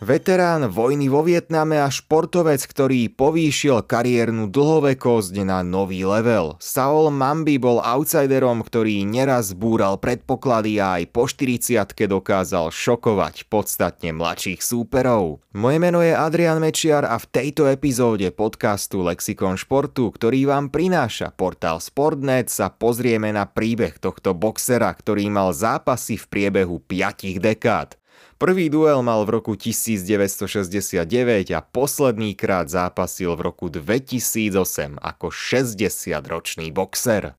Veterán 0.00 0.64
vojny 0.72 1.12
vo 1.12 1.20
Vietname 1.20 1.76
a 1.76 1.92
športovec, 1.92 2.64
ktorý 2.64 3.12
povýšil 3.12 3.84
kariérnu 3.84 4.48
dlhovekosť 4.48 5.44
na 5.44 5.60
nový 5.60 6.08
level. 6.08 6.56
Saul 6.56 7.12
Mambi 7.12 7.60
bol 7.60 7.84
outsiderom, 7.84 8.64
ktorý 8.64 9.04
neraz 9.04 9.52
búral 9.52 10.00
predpoklady 10.00 10.80
a 10.80 10.96
aj 10.96 11.12
po 11.12 11.28
40 11.28 11.84
dokázal 12.08 12.72
šokovať 12.72 13.44
podstatne 13.52 14.16
mladších 14.16 14.64
súperov. 14.64 15.44
Moje 15.52 15.76
meno 15.76 16.00
je 16.00 16.16
Adrian 16.16 16.64
Mečiar 16.64 17.04
a 17.04 17.20
v 17.20 17.28
tejto 17.28 17.68
epizóde 17.68 18.32
podcastu 18.32 19.04
Lexikon 19.04 19.60
športu, 19.60 20.08
ktorý 20.08 20.48
vám 20.48 20.72
prináša 20.72 21.28
portál 21.36 21.76
Sportnet, 21.76 22.48
sa 22.48 22.72
pozrieme 22.72 23.36
na 23.36 23.44
príbeh 23.44 24.00
tohto 24.00 24.32
boxera, 24.32 24.96
ktorý 24.96 25.28
mal 25.28 25.52
zápasy 25.52 26.16
v 26.16 26.24
priebehu 26.24 26.80
5 26.88 27.36
dekád. 27.36 27.99
Prvý 28.40 28.72
duel 28.72 29.04
mal 29.04 29.24
v 29.28 29.40
roku 29.40 29.52
1969 29.56 31.04
a 31.52 31.60
posledný 31.60 32.32
krát 32.36 32.68
zápasil 32.68 33.36
v 33.36 33.40
roku 33.52 33.72
2008 33.72 35.00
ako 35.00 35.26
60-ročný 35.28 36.72
boxer. 36.72 37.36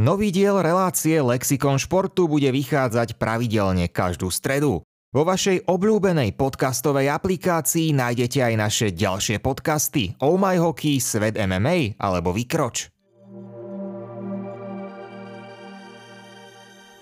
Nový 0.00 0.32
diel 0.32 0.56
relácie 0.60 1.20
Lexikon 1.20 1.76
športu 1.76 2.28
bude 2.28 2.48
vychádzať 2.48 3.20
pravidelne 3.20 3.92
každú 3.92 4.32
stredu. 4.32 4.84
Vo 5.12 5.28
vašej 5.28 5.68
obľúbenej 5.68 6.32
podcastovej 6.40 7.12
aplikácii 7.12 7.92
nájdete 7.92 8.40
aj 8.40 8.54
naše 8.56 8.86
ďalšie 8.96 9.44
podcasty 9.44 10.16
Oh 10.24 10.40
My 10.40 10.56
Hockey, 10.56 10.96
Svet 10.96 11.36
MMA 11.36 12.00
alebo 12.00 12.32
Vykroč. 12.32 12.91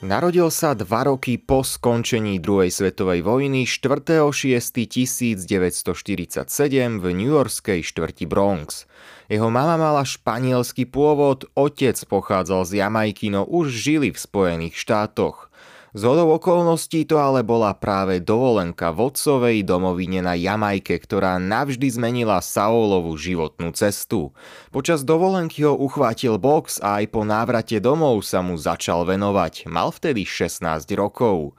Narodil 0.01 0.49
sa 0.49 0.73
dva 0.73 1.13
roky 1.13 1.37
po 1.37 1.61
skončení 1.61 2.41
druhej 2.41 2.73
svetovej 2.73 3.21
vojny 3.21 3.69
4.6.1947 3.69 5.37
v 6.97 7.05
New 7.13 7.29
Yorkskej 7.29 7.85
štvrti 7.85 8.25
Bronx. 8.25 8.89
Jeho 9.29 9.53
mama 9.53 9.77
mala 9.77 10.01
španielský 10.01 10.89
pôvod, 10.89 11.53
otec 11.53 12.01
pochádzal 12.01 12.65
z 12.65 12.81
Jamajky, 12.81 13.29
no 13.29 13.45
už 13.45 13.77
žili 13.77 14.09
v 14.09 14.17
Spojených 14.17 14.73
štátoch. 14.73 15.53
Z 15.91 16.07
hodou 16.07 16.39
okolností 16.39 17.03
to 17.03 17.19
ale 17.19 17.43
bola 17.43 17.75
práve 17.75 18.23
dovolenka 18.23 18.95
vodcovej 18.95 19.67
domovine 19.67 20.23
na 20.23 20.39
Jamajke, 20.39 20.95
ktorá 20.95 21.43
navždy 21.43 21.91
zmenila 21.91 22.39
Saulovu 22.39 23.19
životnú 23.19 23.75
cestu. 23.75 24.31
Počas 24.71 25.03
dovolenky 25.03 25.67
ho 25.67 25.75
uchvátil 25.75 26.39
box 26.39 26.79
a 26.79 27.03
aj 27.03 27.11
po 27.11 27.27
návrate 27.27 27.83
domov 27.83 28.23
sa 28.23 28.39
mu 28.39 28.55
začal 28.55 29.03
venovať. 29.03 29.67
Mal 29.67 29.91
vtedy 29.91 30.23
16 30.23 30.87
rokov. 30.95 31.59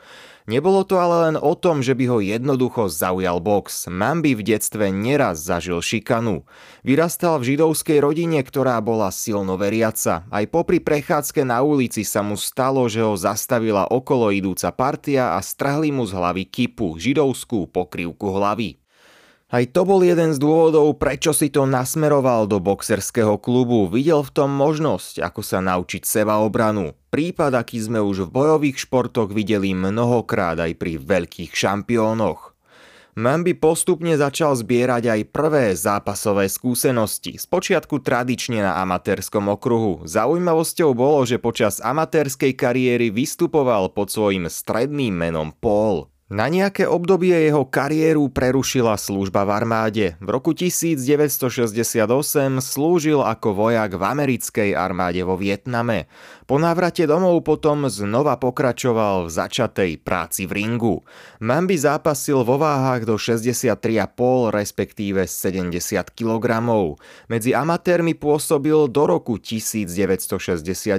Nebolo 0.50 0.82
to 0.82 0.98
ale 0.98 1.30
len 1.30 1.38
o 1.38 1.54
tom, 1.54 1.86
že 1.86 1.94
by 1.94 2.06
ho 2.10 2.18
jednoducho 2.18 2.90
zaujal 2.90 3.38
box. 3.38 3.86
Mambi 3.86 4.34
v 4.34 4.42
detstve 4.42 4.90
neraz 4.90 5.46
zažil 5.46 5.78
šikanu. 5.86 6.50
Vyrastal 6.82 7.38
v 7.38 7.54
židovskej 7.54 8.02
rodine, 8.02 8.42
ktorá 8.42 8.82
bola 8.82 9.14
silno 9.14 9.54
veriaca. 9.62 10.26
Aj 10.34 10.46
popri 10.50 10.82
prechádzke 10.82 11.46
na 11.46 11.62
ulici 11.62 12.02
sa 12.02 12.26
mu 12.26 12.34
stalo, 12.34 12.90
že 12.90 13.06
ho 13.06 13.14
zastavila 13.14 13.94
okolo 13.94 14.34
idúca 14.34 14.74
partia 14.74 15.38
a 15.38 15.40
strhli 15.46 15.94
mu 15.94 16.10
z 16.10 16.18
hlavy 16.18 16.50
kipu, 16.50 16.98
židovskú 16.98 17.70
pokrývku 17.70 18.26
hlavy. 18.34 18.81
Aj 19.52 19.68
to 19.68 19.84
bol 19.84 20.00
jeden 20.00 20.32
z 20.32 20.40
dôvodov, 20.40 20.96
prečo 20.96 21.36
si 21.36 21.52
to 21.52 21.68
nasmeroval 21.68 22.48
do 22.48 22.64
boxerského 22.64 23.36
klubu. 23.36 23.84
Videl 23.92 24.24
v 24.24 24.32
tom 24.32 24.48
možnosť, 24.48 25.20
ako 25.20 25.44
sa 25.44 25.60
naučiť 25.60 26.08
seba 26.08 26.40
obranu. 26.40 26.96
Prípad, 27.12 27.60
aký 27.60 27.84
sme 27.84 28.00
už 28.00 28.32
v 28.32 28.34
bojových 28.34 28.88
športoch 28.88 29.36
videli 29.36 29.76
mnohokrát 29.76 30.56
aj 30.56 30.80
pri 30.80 30.96
veľkých 30.96 31.52
šampiónoch. 31.52 32.56
Mambi 33.20 33.52
postupne 33.52 34.16
začal 34.16 34.56
zbierať 34.56 35.12
aj 35.12 35.22
prvé 35.36 35.76
zápasové 35.76 36.48
skúsenosti, 36.48 37.36
spočiatku 37.36 38.00
tradične 38.00 38.64
na 38.64 38.80
amatérskom 38.80 39.52
okruhu. 39.52 40.08
Zaujímavosťou 40.08 40.96
bolo, 40.96 41.28
že 41.28 41.44
počas 41.44 41.84
amatérskej 41.84 42.56
kariéry 42.56 43.12
vystupoval 43.12 43.92
pod 43.92 44.16
svojim 44.16 44.48
stredným 44.48 45.12
menom 45.12 45.52
Paul. 45.52 46.08
Na 46.32 46.48
nejaké 46.48 46.88
obdobie 46.88 47.36
jeho 47.36 47.68
kariéru 47.68 48.32
prerušila 48.32 48.96
služba 48.96 49.44
v 49.44 49.52
armáde. 49.52 50.06
V 50.24 50.32
roku 50.32 50.56
1968 50.56 52.08
slúžil 52.64 53.20
ako 53.20 53.52
vojak 53.52 54.00
v 54.00 54.04
americkej 54.08 54.72
armáde 54.72 55.28
vo 55.28 55.36
Vietname. 55.36 56.08
Po 56.48 56.56
návrate 56.56 57.04
domov 57.04 57.44
potom 57.44 57.84
znova 57.92 58.40
pokračoval 58.40 59.28
v 59.28 59.30
začatej 59.44 59.92
práci 60.08 60.48
v 60.48 60.64
ringu. 60.64 61.04
Mambi 61.44 61.76
zápasil 61.76 62.48
vo 62.48 62.56
váhach 62.56 63.04
do 63.04 63.20
63,5 63.20 64.56
respektíve 64.56 65.28
70 65.28 65.84
kg. 66.16 66.48
Medzi 67.28 67.52
amatérmi 67.52 68.16
pôsobil 68.16 68.88
do 68.88 69.04
roku 69.04 69.36
1969. 69.36 70.96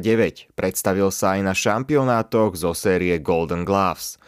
Predstavil 0.53 1.09
sa 1.09 1.37
aj 1.37 1.41
na 1.41 1.57
šampionátoch 1.57 2.53
zo 2.53 2.77
série 2.77 3.17
Golden 3.17 3.65
Gloves. 3.65 4.21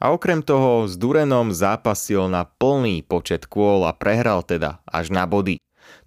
A 0.00 0.16
okrem 0.16 0.40
toho 0.40 0.88
s 0.88 0.96
Durenom 0.96 1.52
zápasil 1.52 2.24
na 2.32 2.48
plný 2.48 3.04
počet 3.04 3.44
kôl 3.44 3.84
a 3.84 3.92
prehral 3.92 4.40
teda 4.40 4.80
až 4.88 5.12
na 5.12 5.28
body. 5.28 5.60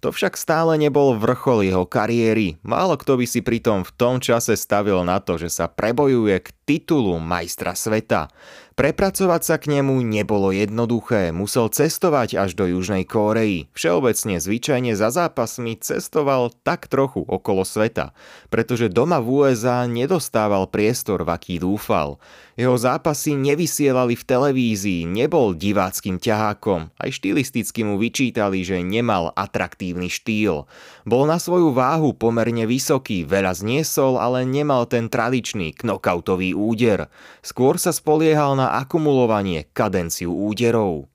To 0.04 0.12
však 0.12 0.36
stále 0.36 0.76
nebol 0.76 1.16
vrchol 1.16 1.64
jeho 1.64 1.88
kariéry. 1.88 2.60
Málo 2.60 3.00
kto 3.00 3.16
by 3.16 3.24
si 3.24 3.40
pritom 3.40 3.88
v 3.88 3.94
tom 3.96 4.20
čase 4.20 4.52
stavil 4.52 5.00
na 5.00 5.16
to, 5.16 5.40
že 5.40 5.48
sa 5.48 5.64
prebojuje 5.64 6.44
k 6.44 6.48
titulu 6.68 7.16
majstra 7.16 7.72
sveta. 7.72 8.28
Prepracovať 8.74 9.42
sa 9.46 9.56
k 9.62 9.70
nemu 9.70 10.02
nebolo 10.02 10.50
jednoduché, 10.50 11.30
musel 11.30 11.70
cestovať 11.70 12.34
až 12.34 12.58
do 12.58 12.66
Južnej 12.66 13.06
Kórei. 13.06 13.70
Všeobecne 13.70 14.42
zvyčajne 14.42 14.98
za 14.98 15.14
zápasmi 15.14 15.78
cestoval 15.78 16.50
tak 16.66 16.90
trochu 16.90 17.22
okolo 17.22 17.62
sveta, 17.62 18.10
pretože 18.50 18.90
doma 18.90 19.22
v 19.22 19.46
USA 19.46 19.86
nedostával 19.86 20.66
priestor, 20.66 21.22
v 21.22 21.30
aký 21.38 21.62
dúfal. 21.62 22.18
Jeho 22.58 22.74
zápasy 22.74 23.38
nevysielali 23.38 24.18
v 24.18 24.26
televízii, 24.26 25.06
nebol 25.06 25.54
diváckým 25.54 26.18
ťahákom, 26.18 26.90
aj 26.98 27.14
štilisticky 27.14 27.86
mu 27.86 27.94
vyčítali, 27.94 28.66
že 28.66 28.82
nemal 28.82 29.30
atraktívny 29.38 29.93
štýl. 30.10 30.66
Bol 31.06 31.22
na 31.30 31.38
svoju 31.38 31.70
váhu 31.70 32.10
pomerne 32.10 32.66
vysoký, 32.66 33.22
veľa 33.22 33.54
zniesol, 33.54 34.18
ale 34.18 34.42
nemal 34.42 34.90
ten 34.90 35.06
tradičný 35.06 35.78
knockoutový 35.78 36.50
úder. 36.58 37.06
Skôr 37.46 37.78
sa 37.78 37.94
spoliehal 37.94 38.58
na 38.58 38.74
akumulovanie 38.82 39.70
kadenciu 39.70 40.34
úderov. 40.34 41.06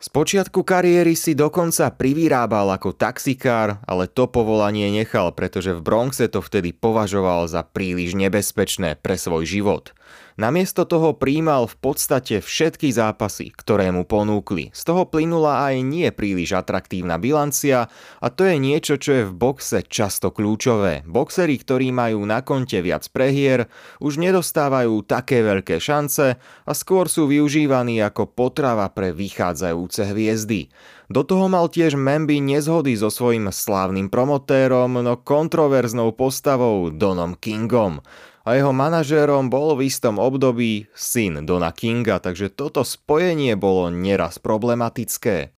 Z 0.00 0.08
počiatku 0.16 0.64
kariéry 0.64 1.12
si 1.12 1.36
dokonca 1.36 1.92
privyrábal 1.92 2.72
ako 2.72 2.96
taxikár, 2.96 3.84
ale 3.84 4.08
to 4.08 4.32
povolanie 4.32 4.88
nechal, 4.88 5.28
pretože 5.36 5.76
v 5.76 5.84
Bronxe 5.84 6.24
to 6.24 6.40
vtedy 6.40 6.72
považoval 6.72 7.44
za 7.52 7.60
príliš 7.60 8.16
nebezpečné 8.16 8.96
pre 8.96 9.20
svoj 9.20 9.44
život. 9.44 9.92
Namiesto 10.38 10.86
toho 10.86 11.16
príjmal 11.18 11.66
v 11.66 11.76
podstate 11.80 12.38
všetky 12.38 12.94
zápasy, 12.94 13.50
ktoré 13.50 13.90
mu 13.90 14.06
ponúkli. 14.06 14.70
Z 14.70 14.86
toho 14.86 15.08
plynula 15.08 15.66
aj 15.66 15.82
nie 15.82 16.06
príliš 16.14 16.54
atraktívna 16.54 17.18
bilancia 17.18 17.90
a 18.22 18.26
to 18.30 18.46
je 18.46 18.56
niečo, 18.60 18.94
čo 19.00 19.10
je 19.10 19.24
v 19.26 19.34
boxe 19.34 19.82
často 19.86 20.30
kľúčové. 20.30 21.02
Boxeri, 21.08 21.58
ktorí 21.58 21.90
majú 21.90 22.22
na 22.22 22.46
konte 22.46 22.78
viac 22.78 23.06
prehier, 23.10 23.66
už 23.98 24.22
nedostávajú 24.22 25.02
také 25.02 25.42
veľké 25.42 25.82
šance 25.82 26.38
a 26.38 26.72
skôr 26.76 27.10
sú 27.10 27.26
využívaní 27.26 27.98
ako 28.04 28.30
potrava 28.30 28.86
pre 28.94 29.10
vychádzajúce 29.10 30.14
hviezdy. 30.14 30.70
Do 31.10 31.26
toho 31.26 31.50
mal 31.50 31.66
tiež 31.66 31.98
Memby 31.98 32.38
nezhody 32.38 32.94
so 32.94 33.10
svojím 33.10 33.50
slávnym 33.50 34.06
promotérom, 34.06 34.94
no 35.02 35.18
kontroverznou 35.18 36.14
postavou 36.14 36.94
Donom 36.94 37.34
Kingom 37.34 37.98
a 38.44 38.56
jeho 38.56 38.72
manažérom 38.72 39.52
bol 39.52 39.76
v 39.76 39.92
istom 39.92 40.16
období 40.16 40.88
syn 40.96 41.44
Dona 41.44 41.70
Kinga, 41.70 42.18
takže 42.22 42.48
toto 42.48 42.80
spojenie 42.86 43.56
bolo 43.56 43.92
neraz 43.92 44.40
problematické. 44.40 45.52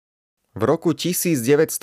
V 0.50 0.67
roku 0.67 0.91
1980 0.99 1.79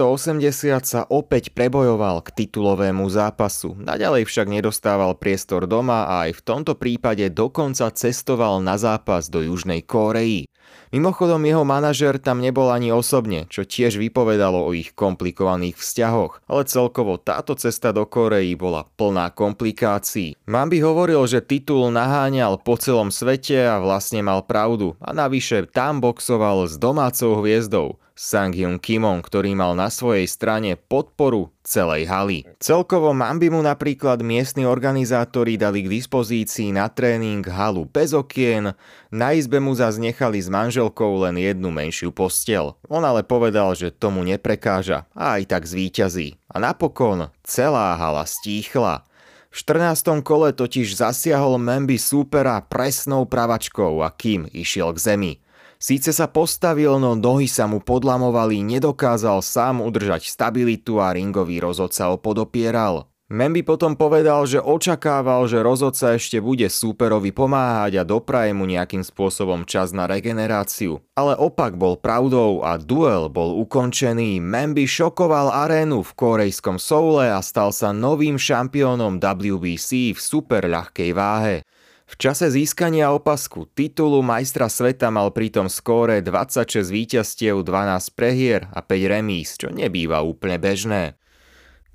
sa 0.84 1.08
opäť 1.08 1.56
prebojoval 1.56 2.20
k 2.20 2.44
titulovému 2.44 3.08
zápasu, 3.08 3.80
naďalej 3.80 4.28
však 4.28 4.44
nedostával 4.52 5.16
priestor 5.16 5.72
doma 5.72 6.04
a 6.04 6.28
aj 6.28 6.36
v 6.36 6.42
tomto 6.44 6.76
prípade 6.76 7.32
dokonca 7.32 7.88
cestoval 7.96 8.60
na 8.60 8.76
zápas 8.76 9.32
do 9.32 9.40
Južnej 9.40 9.88
Kórei. 9.88 10.52
Mimochodom 10.96 11.44
jeho 11.44 11.68
manažer 11.68 12.16
tam 12.16 12.40
nebol 12.40 12.72
ani 12.72 12.96
osobne, 12.96 13.44
čo 13.52 13.68
tiež 13.68 14.00
vypovedalo 14.00 14.64
o 14.64 14.72
ich 14.72 14.96
komplikovaných 14.96 15.76
vzťahoch, 15.76 16.48
ale 16.48 16.64
celkovo 16.64 17.20
táto 17.20 17.60
cesta 17.60 17.92
do 17.92 18.08
Korei 18.08 18.56
bola 18.56 18.88
plná 18.96 19.36
komplikácií. 19.36 20.40
Mambi 20.48 20.80
hovoril, 20.80 21.28
že 21.28 21.44
titul 21.44 21.92
naháňal 21.92 22.64
po 22.64 22.80
celom 22.80 23.12
svete 23.12 23.68
a 23.68 23.84
vlastne 23.84 24.24
mal 24.24 24.48
pravdu 24.48 24.96
a 25.04 25.12
navyše 25.12 25.68
tam 25.68 26.00
boxoval 26.00 26.72
s 26.72 26.80
domácou 26.80 27.44
hviezdou. 27.44 28.00
Sang 28.18 28.50
Hyun 28.50 28.82
Kimon, 28.82 29.22
ktorý 29.22 29.54
mal 29.54 29.78
na 29.78 29.94
svojej 29.94 30.26
strane 30.26 30.74
podporu 30.74 31.54
celej 31.62 32.10
haly. 32.10 32.50
Celkovo 32.58 33.14
Mambi 33.14 33.54
mu 33.54 33.62
napríklad 33.62 34.26
miestni 34.26 34.66
organizátori 34.66 35.54
dali 35.54 35.86
k 35.86 35.92
dispozícii 36.02 36.74
na 36.74 36.90
tréning 36.90 37.46
halu 37.46 37.86
bez 37.86 38.18
okien, 38.18 38.74
na 39.14 39.38
izbe 39.38 39.62
mu 39.62 39.78
zase 39.78 40.02
nechali 40.02 40.42
s 40.42 40.50
manželkou 40.78 41.26
len 41.26 41.42
jednu 41.42 41.74
menšiu 41.74 42.14
postel. 42.14 42.78
On 42.86 43.02
ale 43.02 43.26
povedal, 43.26 43.74
že 43.74 43.90
tomu 43.90 44.22
neprekáža 44.22 45.10
a 45.18 45.42
aj 45.42 45.50
tak 45.50 45.66
zvíťazí. 45.66 46.38
A 46.54 46.62
napokon 46.62 47.34
celá 47.42 47.98
hala 47.98 48.22
stíchla. 48.30 49.02
V 49.50 49.58
14. 49.58 50.22
kole 50.22 50.54
totiž 50.54 51.02
zasiahol 51.02 51.58
Memby 51.58 51.98
súpera 51.98 52.62
presnou 52.62 53.26
pravačkou 53.26 54.06
a 54.06 54.14
kým 54.14 54.46
išiel 54.54 54.94
k 54.94 55.02
zemi. 55.02 55.34
Síce 55.82 56.14
sa 56.14 56.30
postavil, 56.30 57.02
no 57.02 57.18
nohy 57.18 57.50
sa 57.50 57.66
mu 57.66 57.82
podlamovali, 57.82 58.62
nedokázal 58.62 59.42
sám 59.42 59.82
udržať 59.82 60.30
stabilitu 60.30 61.02
a 61.02 61.10
ringový 61.10 61.58
rozhodca 61.58 62.14
ho 62.14 62.22
podopieral. 62.22 63.10
Memby 63.28 63.60
potom 63.60 64.00
povedal, 64.00 64.48
že 64.48 64.64
očakával, 64.64 65.52
že 65.52 65.60
rozhodca 65.60 66.16
ešte 66.16 66.40
bude 66.40 66.72
súperovi 66.72 67.36
pomáhať 67.36 68.00
a 68.00 68.08
dopraje 68.08 68.56
mu 68.56 68.64
nejakým 68.64 69.04
spôsobom 69.04 69.68
čas 69.68 69.92
na 69.92 70.08
regeneráciu. 70.08 71.04
Ale 71.12 71.36
opak 71.36 71.76
bol 71.76 72.00
pravdou 72.00 72.64
a 72.64 72.80
duel 72.80 73.28
bol 73.28 73.60
ukončený. 73.68 74.40
Memby 74.40 74.88
šokoval 74.88 75.52
arénu 75.52 76.08
v 76.08 76.12
korejskom 76.16 76.80
Soule 76.80 77.28
a 77.28 77.44
stal 77.44 77.76
sa 77.76 77.92
novým 77.92 78.40
šampiónom 78.40 79.20
WBC 79.20 80.16
v 80.16 80.20
super 80.24 80.64
ľahkej 80.64 81.12
váhe. 81.12 81.68
V 82.08 82.16
čase 82.16 82.48
získania 82.48 83.12
opasku 83.12 83.68
titulu 83.76 84.24
majstra 84.24 84.72
sveta 84.72 85.12
mal 85.12 85.36
pritom 85.36 85.68
skóre 85.68 86.24
26 86.24 86.80
víťazstiev, 86.80 87.60
12 87.60 88.16
prehier 88.16 88.72
a 88.72 88.80
5 88.80 89.12
remíz, 89.12 89.60
čo 89.60 89.68
nebýva 89.68 90.24
úplne 90.24 90.56
bežné. 90.56 91.20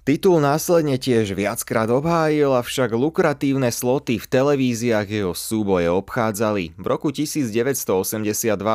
Titul 0.03 0.43
následne 0.43 0.99
tiež 0.99 1.31
viackrát 1.31 1.87
obhájil, 1.87 2.51
avšak 2.59 2.91
lukratívne 2.91 3.71
sloty 3.71 4.19
v 4.19 4.27
televíziách 4.27 5.07
jeho 5.07 5.31
súboje 5.31 5.87
obchádzali. 5.95 6.75
V 6.75 6.87
roku 6.91 7.15
1982 7.15 8.03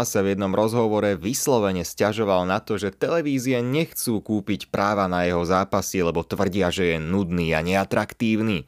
sa 0.08 0.20
v 0.24 0.28
jednom 0.32 0.56
rozhovore 0.56 1.20
vyslovene 1.20 1.84
stiažoval 1.84 2.48
na 2.48 2.64
to, 2.64 2.80
že 2.80 2.96
televízie 2.96 3.60
nechcú 3.60 4.24
kúpiť 4.24 4.72
práva 4.72 5.12
na 5.12 5.28
jeho 5.28 5.44
zápasy, 5.44 6.00
lebo 6.00 6.24
tvrdia, 6.24 6.72
že 6.72 6.96
je 6.96 6.98
nudný 7.04 7.52
a 7.52 7.60
neatraktívny. 7.60 8.64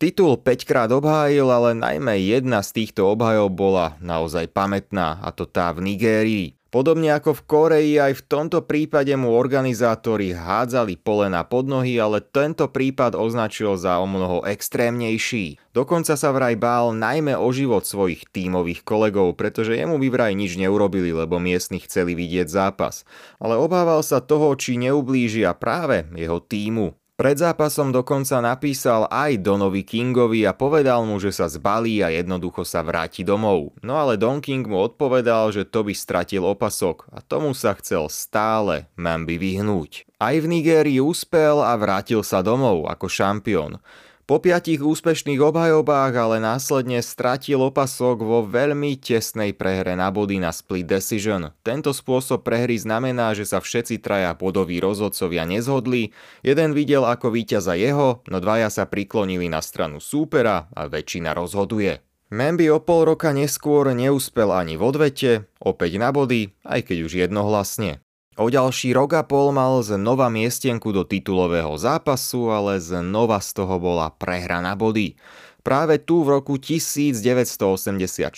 Titul 0.00 0.40
5 0.40 0.64
krát 0.64 0.88
obhájil, 0.88 1.44
ale 1.44 1.76
najmä 1.76 2.16
jedna 2.24 2.64
z 2.64 2.72
týchto 2.72 3.04
obhajov 3.04 3.52
bola 3.52 4.00
naozaj 4.00 4.48
pamätná, 4.48 5.20
a 5.20 5.28
to 5.28 5.44
tá 5.44 5.76
v 5.76 5.84
Nigérii. 5.84 6.57
Podobne 6.68 7.16
ako 7.16 7.32
v 7.32 7.42
Koreji, 7.48 7.92
aj 7.96 8.12
v 8.20 8.26
tomto 8.28 8.60
prípade 8.60 9.08
mu 9.16 9.32
organizátori 9.32 10.36
hádzali 10.36 11.00
polena 11.00 11.40
pod 11.40 11.64
nohy, 11.64 11.96
ale 11.96 12.20
tento 12.20 12.68
prípad 12.68 13.16
označil 13.16 13.80
za 13.80 13.96
o 13.96 14.04
mnoho 14.04 14.44
extrémnejší. 14.44 15.56
Dokonca 15.72 16.12
sa 16.12 16.28
vraj 16.28 16.60
bál 16.60 16.92
najmä 16.92 17.40
o 17.40 17.48
život 17.56 17.88
svojich 17.88 18.28
tímových 18.28 18.84
kolegov, 18.84 19.40
pretože 19.40 19.80
jemu 19.80 19.96
by 19.96 20.08
vraj 20.12 20.32
nič 20.36 20.60
neurobili, 20.60 21.08
lebo 21.08 21.40
miestni 21.40 21.80
chceli 21.80 22.12
vidieť 22.12 22.52
zápas. 22.52 23.08
Ale 23.40 23.56
obával 23.56 24.04
sa 24.04 24.20
toho, 24.20 24.52
či 24.52 24.76
neublížia 24.76 25.56
práve 25.56 26.04
jeho 26.20 26.36
týmu. 26.36 26.92
Pred 27.18 27.34
zápasom 27.34 27.90
dokonca 27.90 28.38
napísal 28.38 29.10
aj 29.10 29.42
Donovi 29.42 29.82
Kingovi 29.82 30.46
a 30.46 30.54
povedal 30.54 31.02
mu, 31.02 31.18
že 31.18 31.34
sa 31.34 31.50
zbalí 31.50 31.98
a 31.98 32.14
jednoducho 32.14 32.62
sa 32.62 32.78
vráti 32.86 33.26
domov. 33.26 33.74
No 33.82 33.98
ale 33.98 34.14
Don 34.14 34.38
King 34.38 34.62
mu 34.62 34.78
odpovedal, 34.86 35.50
že 35.50 35.66
to 35.66 35.82
by 35.82 35.90
stratil 35.98 36.46
opasok 36.46 37.10
a 37.10 37.18
tomu 37.18 37.58
sa 37.58 37.74
chcel 37.74 38.06
stále 38.06 38.86
Mambi 38.94 39.34
vyhnúť. 39.34 40.06
Aj 40.22 40.38
v 40.38 40.46
Nigérii 40.46 41.02
úspel 41.02 41.58
a 41.58 41.74
vrátil 41.74 42.22
sa 42.22 42.38
domov 42.38 42.86
ako 42.86 43.10
šampión. 43.10 43.82
Po 44.28 44.36
piatich 44.36 44.84
úspešných 44.84 45.40
obhajobách 45.40 46.12
ale 46.12 46.36
následne 46.36 47.00
stratil 47.00 47.64
opasok 47.64 48.20
vo 48.20 48.44
veľmi 48.44 49.00
tesnej 49.00 49.56
prehre 49.56 49.96
na 49.96 50.12
body 50.12 50.36
na 50.36 50.52
split 50.52 50.84
decision. 50.84 51.48
Tento 51.64 51.96
spôsob 51.96 52.44
prehry 52.44 52.76
znamená, 52.76 53.32
že 53.32 53.48
sa 53.48 53.56
všetci 53.64 54.04
traja 54.04 54.36
bodoví 54.36 54.84
rozhodcovia 54.84 55.48
nezhodli, 55.48 56.12
jeden 56.44 56.76
videl 56.76 57.08
ako 57.08 57.32
víťaza 57.32 57.72
jeho, 57.80 58.20
no 58.28 58.36
dvaja 58.36 58.68
sa 58.68 58.84
priklonili 58.84 59.48
na 59.48 59.64
stranu 59.64 59.96
súpera 59.96 60.68
a 60.76 60.92
väčšina 60.92 61.32
rozhoduje. 61.32 62.04
Memby 62.28 62.68
o 62.68 62.84
pol 62.84 63.08
roka 63.08 63.32
neskôr 63.32 63.96
neúspel 63.96 64.52
ani 64.52 64.76
v 64.76 64.84
odvete, 64.84 65.48
opäť 65.56 65.96
na 65.96 66.12
body, 66.12 66.52
aj 66.68 66.84
keď 66.84 66.96
už 67.08 67.12
jednohlasne. 67.24 68.04
O 68.38 68.46
ďalší 68.46 68.94
rok 68.94 69.18
a 69.18 69.26
pol 69.26 69.50
mal 69.50 69.82
znova 69.82 70.30
miestenku 70.30 70.94
do 70.94 71.02
titulového 71.02 71.74
zápasu, 71.74 72.54
ale 72.54 72.78
znova 72.78 73.42
z 73.42 73.50
toho 73.50 73.82
bola 73.82 74.14
prehra 74.14 74.62
na 74.62 74.78
body. 74.78 75.18
Práve 75.66 75.98
tu 75.98 76.22
v 76.22 76.38
roku 76.38 76.54
1984 76.54 78.30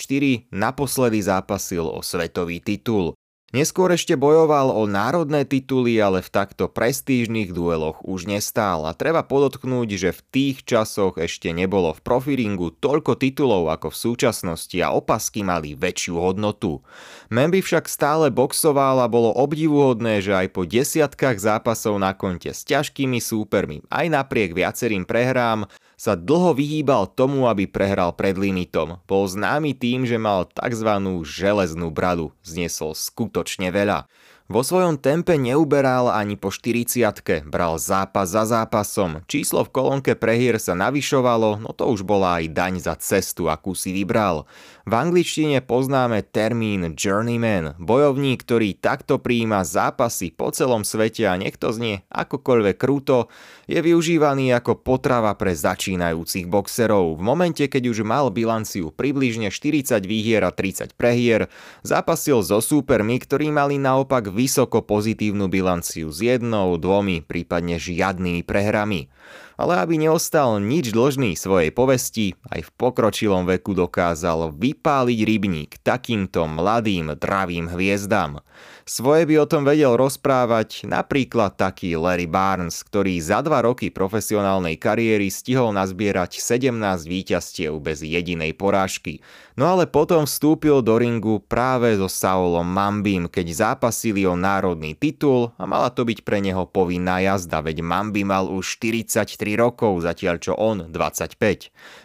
naposledy 0.49 1.21
zápasil 1.21 1.85
o 1.85 2.01
svetový 2.01 2.65
titul. 2.65 3.13
Neskôr 3.51 3.91
ešte 3.91 4.15
bojoval 4.15 4.71
o 4.71 4.87
národné 4.87 5.43
tituly, 5.43 5.99
ale 5.99 6.23
v 6.23 6.31
takto 6.31 6.71
prestížnych 6.71 7.51
dueloch 7.51 7.99
už 8.07 8.31
nestál 8.31 8.87
a 8.87 8.95
treba 8.95 9.27
podotknúť, 9.27 9.89
že 9.99 10.11
v 10.15 10.21
tých 10.31 10.57
časoch 10.63 11.19
ešte 11.19 11.51
nebolo 11.51 11.91
v 11.91 11.99
profiringu 11.99 12.79
toľko 12.79 13.19
titulov 13.19 13.67
ako 13.75 13.91
v 13.91 14.01
súčasnosti 14.07 14.79
a 14.79 14.95
opasky 14.95 15.43
mali 15.43 15.75
väčšiu 15.75 16.15
hodnotu. 16.23 16.79
Memby 17.27 17.59
však 17.59 17.91
stále 17.91 18.31
boxoval 18.31 19.03
a 19.03 19.11
bolo 19.11 19.35
obdivuhodné, 19.35 20.23
že 20.23 20.31
aj 20.31 20.55
po 20.55 20.63
desiatkách 20.63 21.43
zápasov 21.43 21.99
na 21.99 22.15
konte 22.15 22.55
s 22.55 22.63
ťažkými 22.63 23.19
súpermi, 23.19 23.83
aj 23.91 24.15
napriek 24.15 24.55
viacerým 24.55 25.03
prehrám, 25.03 25.67
sa 26.01 26.17
dlho 26.17 26.57
vyhýbal 26.57 27.13
tomu, 27.13 27.45
aby 27.45 27.69
prehral 27.69 28.17
pred 28.17 28.41
limitom. 28.41 29.05
Bol 29.05 29.29
známy 29.29 29.77
tým, 29.77 30.09
že 30.09 30.17
mal 30.17 30.49
tzv. 30.49 30.89
železnú 31.29 31.93
bradu, 31.93 32.33
zniesol 32.41 32.97
skutočne 32.97 33.69
veľa. 33.69 34.09
Vo 34.51 34.67
svojom 34.67 34.99
tempe 34.99 35.39
neuberal 35.39 36.11
ani 36.11 36.35
po 36.35 36.51
40 36.51 37.47
bral 37.47 37.79
zápas 37.79 38.35
za 38.35 38.43
zápasom. 38.43 39.23
Číslo 39.31 39.63
v 39.63 39.71
kolónke 39.71 40.19
prehier 40.19 40.59
sa 40.59 40.75
navyšovalo, 40.75 41.63
no 41.63 41.71
to 41.71 41.87
už 41.87 42.03
bola 42.03 42.43
aj 42.43 42.51
daň 42.51 42.75
za 42.83 42.97
cestu, 42.99 43.47
akú 43.47 43.79
si 43.79 43.95
vybral. 43.95 44.51
V 44.89 44.97
angličtine 44.97 45.61
poznáme 45.61 46.25
termín 46.25 46.97
journeyman, 46.97 47.77
bojovník, 47.77 48.41
ktorý 48.41 48.73
takto 48.81 49.21
prijíma 49.21 49.61
zápasy 49.61 50.33
po 50.33 50.49
celom 50.57 50.89
svete 50.89 51.29
a 51.29 51.37
nech 51.37 51.61
to 51.61 51.69
znie 51.69 52.01
akokoľvek 52.09 52.77
krúto, 52.81 53.29
je 53.69 53.77
využívaný 53.77 54.57
ako 54.57 54.81
potrava 54.81 55.37
pre 55.37 55.53
začínajúcich 55.53 56.49
boxerov. 56.49 57.21
V 57.21 57.23
momente, 57.23 57.69
keď 57.69 57.93
už 57.93 58.09
mal 58.09 58.33
bilanciu 58.33 58.89
približne 58.89 59.53
40 59.53 60.01
výhier 60.09 60.41
a 60.49 60.51
30 60.51 60.97
prehier, 60.97 61.53
zápasil 61.85 62.41
so 62.41 62.65
súpermi, 62.65 63.21
ktorí 63.21 63.53
mali 63.53 63.77
naopak 63.77 64.33
vysoko 64.33 64.81
pozitívnu 64.81 65.53
bilanciu 65.53 66.09
s 66.09 66.25
jednou, 66.25 66.81
dvomi, 66.81 67.21
prípadne 67.21 67.77
žiadnymi 67.77 68.49
prehrami 68.49 69.13
ale 69.61 69.77
aby 69.85 70.01
neostal 70.01 70.57
nič 70.57 70.97
dlžný 70.97 71.37
svojej 71.37 71.69
povesti, 71.69 72.33
aj 72.49 72.65
v 72.65 72.71
pokročilom 72.81 73.45
veku 73.45 73.77
dokázal 73.77 74.57
vypáliť 74.57 75.21
rybník 75.21 75.71
takýmto 75.85 76.49
mladým, 76.49 77.13
dravým 77.13 77.69
hviezdám. 77.69 78.41
Svoje 78.89 79.23
by 79.29 79.45
o 79.45 79.47
tom 79.47 79.63
vedel 79.63 79.95
rozprávať 79.95 80.89
napríklad 80.89 81.55
taký 81.55 81.95
Larry 81.95 82.27
Barnes, 82.27 82.83
ktorý 82.83 83.23
za 83.23 83.39
dva 83.45 83.63
roky 83.63 83.93
profesionálnej 83.93 84.81
kariéry 84.81 85.31
stihol 85.31 85.71
nazbierať 85.77 86.43
17 86.43 86.75
víťazstiev 87.07 87.77
bez 87.79 88.03
jedinej 88.03 88.57
porážky. 88.57 89.23
No 89.55 89.69
ale 89.69 89.87
potom 89.87 90.25
vstúpil 90.25 90.81
do 90.81 90.97
ringu 90.97 91.39
práve 91.45 91.95
so 92.01 92.09
Saulom 92.09 92.67
Mambim, 92.67 93.29
keď 93.29 93.77
zápasili 93.77 94.25
o 94.25 94.35
národný 94.35 94.97
titul 94.99 95.53
a 95.61 95.69
mala 95.69 95.93
to 95.93 96.03
byť 96.03 96.25
pre 96.25 96.41
neho 96.43 96.67
povinná 96.67 97.23
jazda, 97.23 97.63
veď 97.63 97.85
Mambi 97.85 98.25
mal 98.27 98.49
už 98.51 98.81
43 98.81 99.50
rokov, 99.55 100.03
zatiaľ 100.03 100.37
čo 100.43 100.53
on 100.59 100.91
25. 100.91 101.39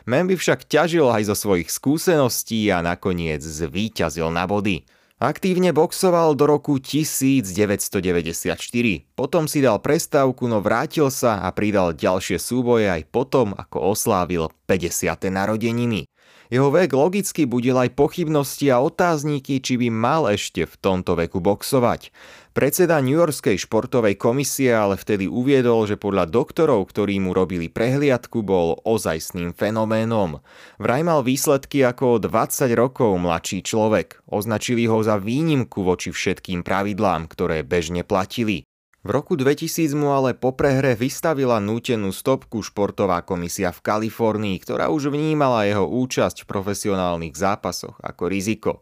Mambi 0.05 0.35
však 0.37 0.69
ťažil 0.69 1.09
aj 1.09 1.33
zo 1.33 1.35
svojich 1.35 1.69
skúseností 1.69 2.69
a 2.69 2.79
nakoniec 2.85 3.41
zvíťazil 3.41 4.29
na 4.29 4.45
body. 4.45 4.85
Aktívne 5.15 5.71
boxoval 5.71 6.35
do 6.35 6.43
roku 6.43 6.75
1994. 6.75 7.47
Potom 9.15 9.47
si 9.47 9.63
dal 9.63 9.79
prestávku, 9.79 10.43
no 10.43 10.59
vrátil 10.59 11.07
sa 11.07 11.39
a 11.39 11.55
pridal 11.55 11.95
ďalšie 11.95 12.35
súboje 12.35 12.91
aj 12.91 13.07
potom, 13.07 13.55
ako 13.55 13.95
oslávil 13.95 14.51
50. 14.67 15.31
narodeniny. 15.31 16.11
Jeho 16.51 16.69
vek 16.69 16.93
logicky 16.93 17.49
budil 17.49 17.73
aj 17.73 17.97
pochybnosti 17.97 18.69
a 18.69 18.77
otázniky, 18.77 19.63
či 19.63 19.81
by 19.81 19.87
mal 19.89 20.29
ešte 20.29 20.69
v 20.69 20.75
tomto 20.77 21.17
veku 21.17 21.41
boxovať. 21.41 22.13
Predseda 22.55 23.03
New 23.03 23.19
Yorkskej 23.19 23.67
športovej 23.67 24.15
komisie 24.15 24.71
ale 24.71 24.95
vtedy 24.95 25.27
uviedol, 25.27 25.91
že 25.91 25.99
podľa 25.99 26.31
doktorov, 26.31 26.87
ktorí 26.87 27.19
mu 27.19 27.35
robili 27.35 27.67
prehliadku, 27.67 28.47
bol 28.47 28.79
ozajstným 28.87 29.51
fenoménom. 29.51 30.39
Vraj 30.79 31.03
mal 31.03 31.19
výsledky 31.19 31.83
ako 31.83 32.23
20 32.23 32.71
rokov 32.79 33.11
mladší 33.19 33.59
človek. 33.59 34.23
Označili 34.31 34.87
ho 34.87 35.03
za 35.03 35.19
výnimku 35.19 35.83
voči 35.83 36.15
všetkým 36.15 36.63
pravidlám, 36.63 37.27
ktoré 37.27 37.67
bežne 37.67 38.07
platili. 38.07 38.63
V 39.03 39.09
roku 39.11 39.35
2000 39.35 39.91
mu 39.91 40.15
ale 40.15 40.31
po 40.31 40.55
prehre 40.55 40.95
vystavila 40.95 41.59
nútenú 41.59 42.15
stopku 42.15 42.63
športová 42.63 43.19
komisia 43.27 43.75
v 43.75 43.83
Kalifornii, 43.83 44.63
ktorá 44.63 44.87
už 44.87 45.11
vnímala 45.11 45.67
jeho 45.67 45.83
účasť 45.91 46.47
v 46.47 46.49
profesionálnych 46.55 47.35
zápasoch 47.35 47.99
ako 47.99 48.31
riziko. 48.31 48.79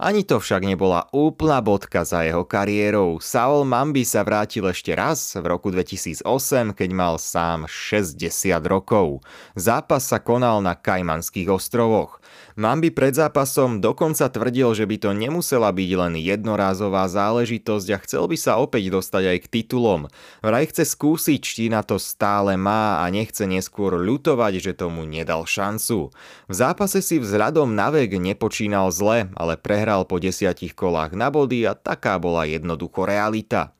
Ani 0.00 0.24
to 0.24 0.40
však 0.40 0.64
nebola 0.64 1.12
úplná 1.12 1.60
bodka 1.60 2.08
za 2.08 2.24
jeho 2.24 2.40
kariérou. 2.48 3.20
Saul 3.20 3.68
Mambi 3.68 4.08
sa 4.08 4.24
vrátil 4.24 4.64
ešte 4.64 4.96
raz 4.96 5.36
v 5.36 5.44
roku 5.44 5.68
2008, 5.68 6.24
keď 6.72 6.90
mal 6.96 7.20
sám 7.20 7.68
60 7.68 8.16
rokov. 8.64 9.20
Zápas 9.60 10.08
sa 10.08 10.16
konal 10.16 10.64
na 10.64 10.72
Kajmanských 10.72 11.52
ostrovoch. 11.52 12.16
Mambi 12.56 12.88
pred 12.88 13.12
zápasom 13.12 13.84
dokonca 13.84 14.28
tvrdil, 14.28 14.72
že 14.72 14.88
by 14.88 14.96
to 15.00 15.10
nemusela 15.12 15.68
byť 15.68 15.90
len 15.96 16.14
jednorázová 16.16 17.04
záležitosť 17.08 17.88
a 17.92 17.98
chcel 18.00 18.24
by 18.24 18.36
sa 18.40 18.56
opäť 18.56 18.92
dostať 18.92 19.24
aj 19.36 19.38
k 19.44 19.50
titulom. 19.60 20.08
Vraj 20.40 20.68
chce 20.68 20.88
skúsiť, 20.88 21.40
či 21.40 21.64
na 21.68 21.84
to 21.84 22.00
stále 22.00 22.56
má 22.56 23.04
a 23.04 23.08
nechce 23.12 23.44
neskôr 23.44 24.00
ľutovať, 24.00 24.64
že 24.64 24.72
tomu 24.72 25.04
nedal 25.04 25.44
šancu. 25.44 26.08
V 26.48 26.52
zápase 26.52 27.04
si 27.04 27.20
vzhľadom 27.20 27.76
na 27.76 27.92
vek 27.92 28.16
nepočínal 28.16 28.88
zle, 28.92 29.28
ale 29.36 29.60
prehral 29.60 29.89
po 30.06 30.22
desiatich 30.22 30.78
kolách 30.78 31.18
na 31.18 31.32
body 31.32 31.66
a 31.66 31.74
taká 31.74 32.20
bola 32.22 32.46
jednoducho 32.46 33.02
realita. 33.02 33.74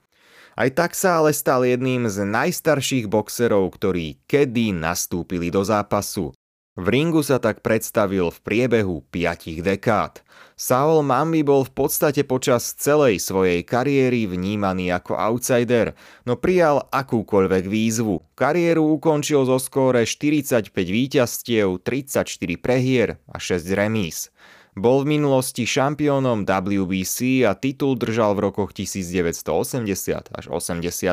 Aj 0.58 0.68
tak 0.68 0.98
sa 0.98 1.22
ale 1.22 1.30
stal 1.30 1.62
jedným 1.62 2.10
z 2.10 2.26
najstarších 2.26 3.06
boxerov, 3.06 3.70
ktorí 3.78 4.20
kedy 4.26 4.74
nastúpili 4.74 5.48
do 5.48 5.62
zápasu. 5.62 6.34
V 6.78 6.86
ringu 6.86 7.20
sa 7.20 7.42
tak 7.42 7.66
predstavil 7.66 8.30
v 8.30 8.38
priebehu 8.40 9.02
5 9.12 9.60
dekád. 9.60 10.22
Saul 10.60 11.00
Mambi 11.00 11.40
bol 11.40 11.64
v 11.64 11.72
podstate 11.72 12.20
počas 12.22 12.76
celej 12.76 13.24
svojej 13.24 13.64
kariéry 13.64 14.28
vnímaný 14.28 14.92
ako 14.92 15.16
outsider, 15.16 15.96
no 16.28 16.36
prijal 16.36 16.84
akúkoľvek 16.92 17.64
výzvu. 17.64 18.20
Kariéru 18.36 19.00
ukončil 19.00 19.48
zo 19.48 19.56
skóre 19.56 20.04
45 20.04 20.70
víťazstiev, 20.72 21.80
34 21.80 22.28
prehier 22.60 23.16
a 23.32 23.40
6 23.40 23.64
remíz. 23.72 24.28
Bol 24.78 25.02
v 25.02 25.18
minulosti 25.18 25.66
šampiónom 25.66 26.46
WBC 26.46 27.42
a 27.42 27.58
titul 27.58 27.98
držal 27.98 28.38
v 28.38 28.50
rokoch 28.50 28.70
1980 28.70 30.30
až 30.30 30.44
82. 30.46 31.10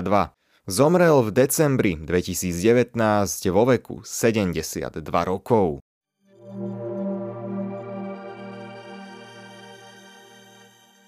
Zomrel 0.70 1.18
v 1.26 1.30
decembri 1.34 1.94
2019 1.98 2.94
vo 3.50 3.64
veku 3.66 3.96
72 4.06 5.02
rokov. 5.26 5.82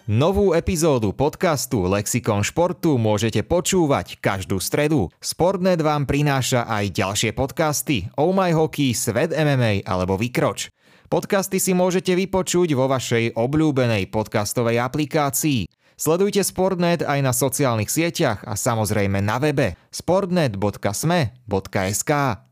Novú 0.09 0.57
epizódu 0.57 1.13
podcastu 1.13 1.85
Lexikon 1.85 2.41
športu 2.41 2.97
môžete 2.97 3.45
počúvať 3.45 4.17
každú 4.17 4.57
stredu. 4.57 5.13
Sportnet 5.21 5.85
vám 5.85 6.09
prináša 6.09 6.65
aj 6.65 6.97
ďalšie 6.97 7.31
podcasty 7.37 8.09
Oh 8.17 8.33
My 8.33 8.49
Hockey, 8.49 8.97
Svet 8.97 9.37
MMA 9.37 9.85
alebo 9.85 10.17
Vykroč. 10.17 10.73
Podcasty 11.09 11.57
si 11.57 11.73
môžete 11.73 12.13
vypočuť 12.13 12.77
vo 12.77 12.85
vašej 12.85 13.33
obľúbenej 13.33 14.13
podcastovej 14.13 14.77
aplikácii. 14.77 15.65
Sledujte 15.97 16.45
Sportnet 16.45 17.01
aj 17.01 17.19
na 17.25 17.33
sociálnych 17.33 17.89
sieťach 17.89 18.45
a 18.45 18.53
samozrejme 18.53 19.17
na 19.17 19.41
webe 19.41 19.73
sportnet.sme.sk. 19.89 22.11